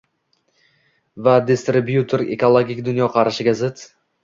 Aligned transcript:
Bu 1.27 1.35
distribyuterning 1.51 2.33
ekologik 2.39 2.83
dunyoqarashiga 2.91 3.57
zid 3.65 3.89